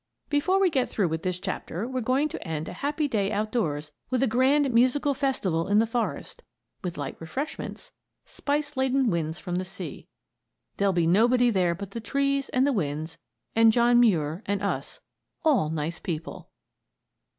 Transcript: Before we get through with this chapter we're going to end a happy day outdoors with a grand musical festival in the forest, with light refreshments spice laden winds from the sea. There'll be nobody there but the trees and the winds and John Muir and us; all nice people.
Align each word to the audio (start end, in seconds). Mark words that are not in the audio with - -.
Before 0.29 0.59
we 0.59 0.71
get 0.71 0.89
through 0.89 1.09
with 1.09 1.21
this 1.21 1.37
chapter 1.37 1.87
we're 1.87 2.01
going 2.01 2.27
to 2.29 2.43
end 2.47 2.67
a 2.67 2.73
happy 2.73 3.07
day 3.07 3.31
outdoors 3.31 3.91
with 4.09 4.23
a 4.23 4.25
grand 4.25 4.73
musical 4.73 5.13
festival 5.13 5.67
in 5.67 5.77
the 5.77 5.85
forest, 5.85 6.41
with 6.83 6.97
light 6.97 7.15
refreshments 7.19 7.91
spice 8.25 8.75
laden 8.75 9.11
winds 9.11 9.37
from 9.37 9.57
the 9.57 9.63
sea. 9.63 10.07
There'll 10.77 10.91
be 10.91 11.05
nobody 11.05 11.51
there 11.51 11.75
but 11.75 11.91
the 11.91 12.01
trees 12.01 12.49
and 12.49 12.65
the 12.65 12.73
winds 12.73 13.19
and 13.55 13.71
John 13.71 13.99
Muir 13.99 14.41
and 14.47 14.63
us; 14.63 15.01
all 15.45 15.69
nice 15.69 15.99
people. 15.99 16.49